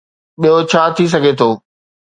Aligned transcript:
ٻيو 0.39 0.55
ڇا 0.71 0.83
ٿي 0.95 1.05
سگهي 1.13 1.33
ٿو؟ 1.39 1.49